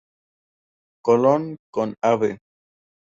Colón" 1.05 1.57
con 1.71 1.93
"Av. 2.01 2.39